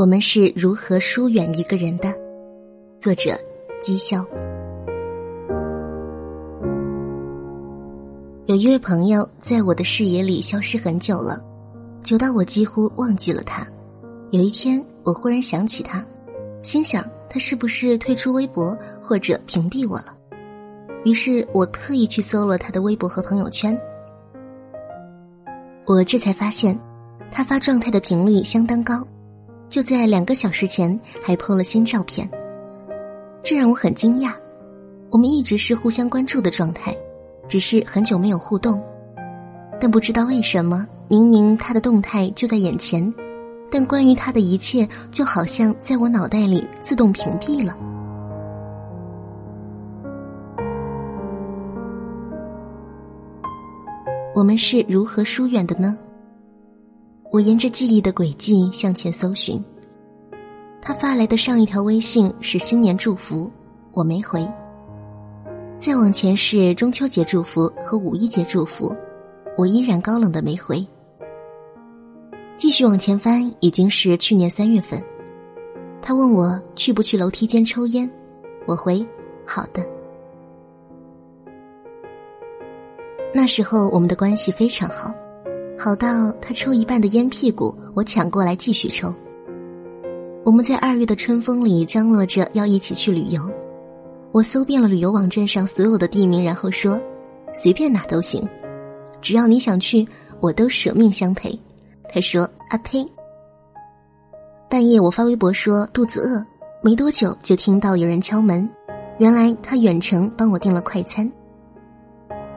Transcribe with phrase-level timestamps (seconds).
[0.00, 2.10] 我们是如何疏远一个人的？
[2.98, 3.38] 作者：
[3.82, 4.24] 姬潇。
[8.46, 11.44] 有一位朋友在我的视野里消失很久了，
[12.02, 13.62] 久到我几乎忘记了他。
[14.30, 16.02] 有一天，我忽然想起他，
[16.62, 20.16] 心想他是不是退出微博或者屏蔽我了？
[21.04, 23.78] 于是我特意去搜了他的微博和朋友圈，
[25.84, 26.74] 我这才发现，
[27.30, 29.06] 他发状态的频率相当高。
[29.70, 32.28] 就在两个小时前，还 PO 了新照片，
[33.40, 34.32] 这让我很惊讶。
[35.10, 36.94] 我们一直是互相关注的状态，
[37.48, 38.82] 只是很久没有互动。
[39.80, 43.14] 但不知道为什么，明明他的动态就在眼前，
[43.70, 47.76] 但关于他的一切，就好像在我脑袋里自动屏蔽了。
[54.34, 55.96] 我们是如何疏远的呢？
[57.32, 59.62] 我沿着记忆的轨迹向前搜寻，
[60.82, 63.48] 他发来的上一条微信是新年祝福，
[63.92, 64.44] 我没回。
[65.78, 68.94] 再往前是中秋节祝福和五一节祝福，
[69.56, 70.84] 我依然高冷的没回。
[72.56, 75.00] 继续往前翻，已经是去年三月份，
[76.02, 78.10] 他问我去不去楼梯间抽烟，
[78.66, 79.06] 我回
[79.46, 79.86] 好的。
[83.32, 85.14] 那时候我们的关系非常好。
[85.82, 89.14] 好到他抽一半的烟屁股，我抢过来继续抽。
[90.44, 93.50] 我们在二月的春风里张罗着要一起去旅游，
[94.30, 97.00] 我搜遍了旅游网站上所有的地名，然后说
[97.54, 98.46] 随便哪都行，
[99.22, 100.06] 只要你想去，
[100.38, 101.58] 我都舍命相陪。
[102.12, 103.02] 他说啊呸！
[104.68, 106.44] 半夜我发微博说肚子饿，
[106.82, 108.68] 没多久就听到有人敲门，
[109.16, 111.30] 原来他远程帮我订了快餐。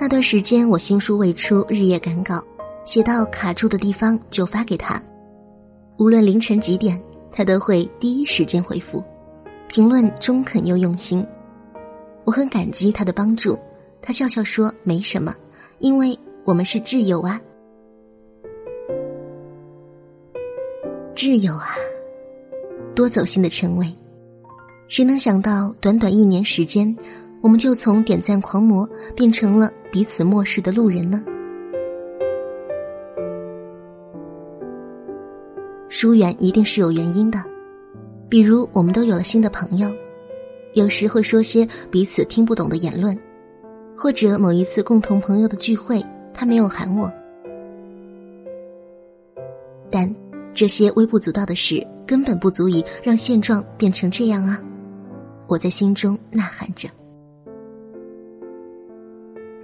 [0.00, 2.42] 那段时间我新书未出，日夜赶稿。
[2.84, 5.00] 写到卡住的地方就发给他，
[5.98, 9.02] 无论凌晨几点，他都会第一时间回复，
[9.68, 11.24] 评论中肯又用心，
[12.24, 13.58] 我很感激他的帮助。
[14.00, 15.32] 他笑笑说：“没什么，
[15.78, 17.40] 因为我们是挚友啊，
[21.14, 21.68] 挚友啊，
[22.96, 23.86] 多走心的称谓。
[24.88, 26.94] 谁能想到，短短一年时间，
[27.40, 31.22] 我们就从点赞狂魔变成了彼此漠视的路人呢？”
[36.02, 37.40] 疏远一定是有原因的，
[38.28, 39.88] 比如我们都有了新的朋友，
[40.72, 43.16] 有时会说些彼此听不懂的言论，
[43.96, 46.04] 或者某一次共同朋友的聚会，
[46.34, 47.08] 他没有喊我。
[49.92, 50.12] 但
[50.52, 54.60] 这些微不足道的事根本不足以让现状变成这样啊！
[55.46, 56.88] 我在心中呐喊着。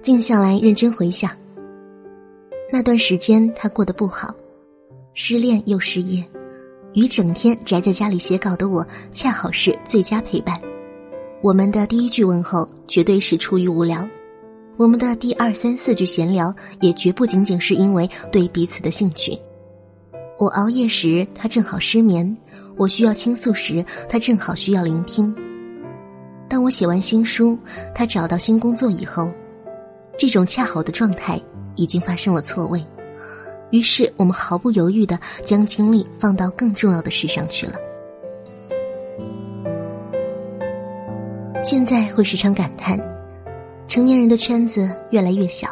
[0.00, 1.30] 静下来，认真回想，
[2.72, 4.34] 那段时间他过得不好。
[5.14, 6.24] 失恋又失业，
[6.94, 10.58] 与整天宅在家里写稿的我恰好是最佳陪伴。
[11.42, 14.08] 我们的第一句问候绝对是出于无聊，
[14.78, 19.38] 我们的第二三四句闲聊也绝不仅仅是因为对彼此的兴趣。
[20.38, 22.34] 我熬夜时，他正好失眠；
[22.78, 25.34] 我需要倾诉时，他正好需要聆听。
[26.48, 27.58] 当我写完新书，
[27.94, 29.30] 他找到新工作以后，
[30.16, 31.38] 这种恰好的状态
[31.76, 32.82] 已经发生了错位。
[33.72, 37.74] 于是，我们毫不犹豫的将精力放到更重要的事上去了。
[41.64, 43.00] 现在会时常感叹，
[43.88, 45.68] 成年人的圈子越来越小。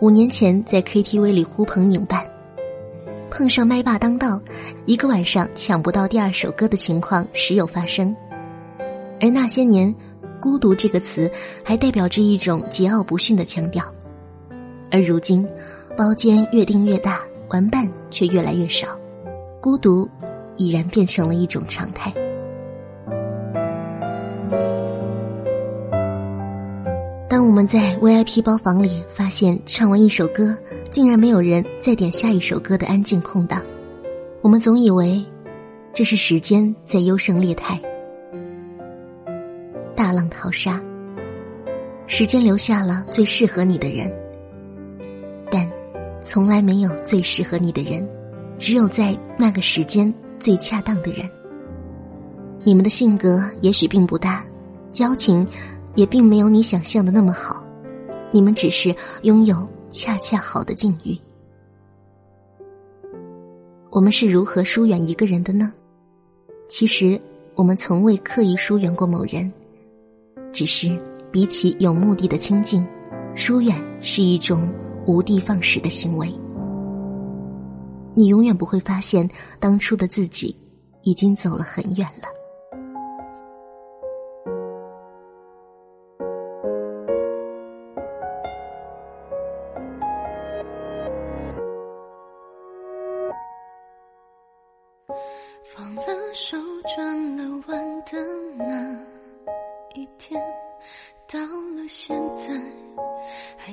[0.00, 2.26] 五年前在 KTV 里呼朋引伴，
[3.30, 4.40] 碰上麦霸当道，
[4.84, 8.14] 一个晚上抢不到第二首歌的情况时有发生。
[9.20, 9.94] 而那些年，
[10.40, 11.30] 孤独这个词
[11.62, 13.84] 还代表着一种桀骜不驯的腔调，
[14.90, 15.46] 而如今。
[15.96, 18.88] 包间越订越大，玩伴却越来越少，
[19.60, 20.08] 孤独
[20.56, 22.12] 已然变成了一种常态。
[27.28, 30.56] 当我们在 VIP 包房里发现唱完一首歌，
[30.90, 33.62] 竟然没有人再点下一首歌的安静空档，
[34.40, 35.24] 我们总以为
[35.92, 37.80] 这是时间在优胜劣汰，
[39.94, 40.82] 大浪淘沙，
[42.08, 44.12] 时间留下了最适合你的人。
[46.24, 48.08] 从来没有最适合你的人，
[48.58, 51.28] 只有在那个时间最恰当的人。
[52.64, 54.42] 你们的性格也许并不大，
[54.90, 55.46] 交情
[55.94, 57.62] 也并没有你想象的那么好，
[58.32, 58.92] 你们只是
[59.22, 61.14] 拥有恰恰好的境遇。
[63.90, 65.70] 我们是如何疏远一个人的呢？
[66.66, 67.20] 其实，
[67.54, 69.52] 我们从未刻意疏远过某人，
[70.54, 70.98] 只是
[71.30, 72.82] 比起有目的的亲近，
[73.34, 74.72] 疏远是一种。
[75.06, 76.32] 无的放矢的行为，
[78.14, 79.28] 你永远不会发现
[79.60, 80.56] 当初的自己
[81.02, 82.24] 已经走了很远了。
[82.24, 82.33] 放了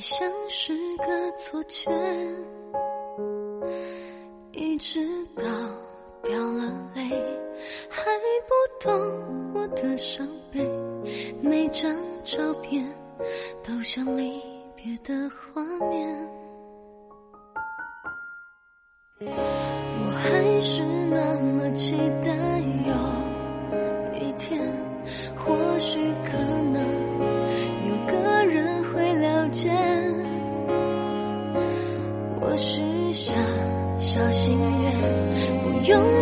[0.00, 1.90] 像是个错觉。
[4.52, 5.06] 一直
[5.36, 5.44] 到
[6.22, 6.64] 掉了
[6.94, 7.02] 泪，
[7.88, 8.10] 还
[8.46, 10.66] 不懂我的伤悲。
[11.42, 11.94] 每张
[12.24, 12.84] 照片
[13.62, 14.40] 都像离
[14.74, 16.28] 别的画面。
[19.22, 22.30] 我还是那么期待
[22.86, 24.60] 有一天，
[25.36, 26.99] 或许可能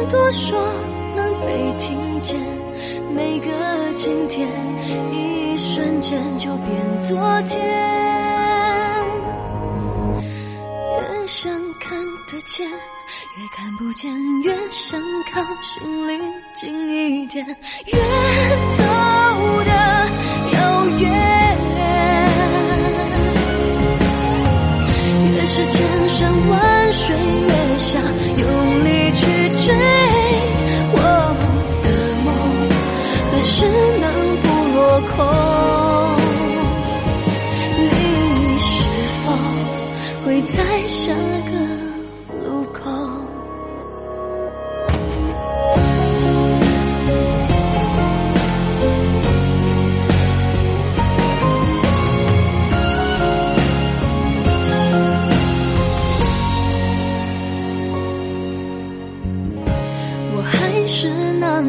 [0.09, 0.59] 多说，
[1.15, 2.41] 能被听见。
[3.15, 3.49] 每个
[3.95, 4.49] 今天，
[5.13, 7.59] 一瞬间就变昨天。
[11.01, 11.99] 越想看
[12.31, 12.69] 得见。
[12.69, 14.13] 越看不见，
[14.43, 15.01] 越想
[15.33, 16.21] 靠心里
[16.55, 17.47] 近一点，
[17.87, 17.99] 越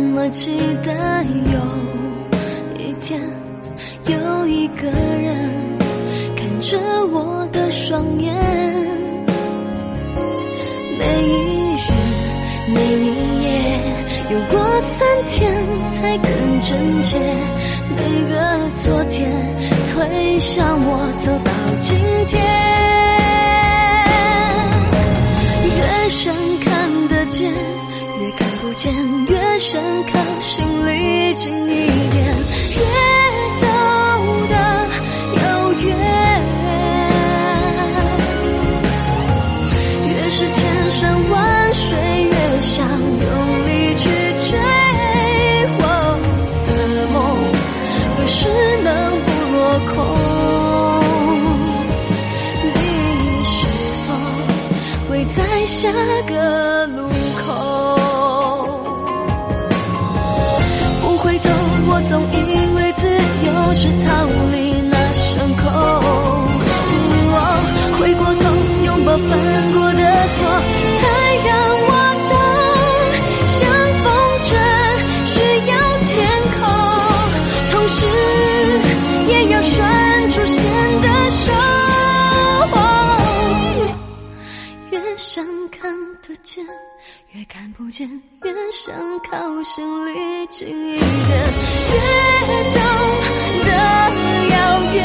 [0.02, 0.94] 怎么期待
[1.26, 1.60] 有
[2.82, 3.20] 一天，
[4.06, 5.36] 有一个人
[6.38, 6.78] 看着
[7.12, 8.34] 我的双眼，
[10.98, 11.92] 每一日
[12.74, 13.08] 每一
[13.44, 13.50] 夜，
[14.32, 14.58] 有过
[14.90, 15.54] 三天
[15.96, 17.20] 才更真切。
[17.98, 18.36] 每个
[18.78, 19.30] 昨天
[19.86, 21.52] 推向我走到
[21.82, 22.42] 今天，
[28.80, 28.94] 渐，
[29.26, 30.40] 越想看。
[30.40, 32.16] 心里近一点，
[32.78, 32.82] 越
[33.60, 33.68] 走
[34.48, 34.56] 的
[35.36, 35.40] 遥
[35.74, 35.86] 远，
[40.08, 40.58] 越是千
[40.92, 41.90] 山万水，
[42.24, 44.04] 越想用力去
[44.50, 44.58] 追。
[45.82, 45.84] 我
[46.66, 46.70] 的
[47.12, 47.18] 梦
[48.16, 48.38] 何时
[48.82, 48.88] 能
[49.26, 49.28] 不
[49.58, 49.58] 落
[49.94, 49.94] 空？
[52.64, 52.78] 你
[53.44, 53.58] 是
[54.08, 54.08] 否
[55.10, 55.92] 会在下
[56.30, 56.98] 个路
[57.46, 57.48] 口？
[62.08, 62.36] 总以
[62.76, 64.08] 为自由是逃
[64.52, 64.56] 离
[64.90, 65.64] 那伤口，
[68.00, 68.44] 回过头
[68.84, 69.28] 拥抱犯
[69.74, 70.02] 过的
[70.36, 70.38] 错，
[71.00, 71.04] 才
[71.46, 71.50] 让
[71.86, 71.90] 我
[72.30, 72.34] 懂，
[73.58, 73.60] 像
[74.04, 74.08] 风
[74.48, 74.52] 筝
[75.26, 75.34] 需
[75.68, 75.72] 要
[76.08, 76.18] 天
[76.56, 76.60] 空，
[77.70, 78.00] 同时
[79.28, 79.70] 也要拴
[80.30, 80.58] 住线
[81.02, 81.52] 的手，
[84.92, 85.80] 越想看
[86.30, 86.64] 的见。
[87.32, 88.08] 越看不见，
[88.44, 91.02] 越想靠心里近一点，
[91.92, 91.98] 越
[92.72, 92.80] 走
[93.66, 93.70] 的
[94.52, 95.00] 遥远，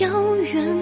[0.00, 0.77] 遥远。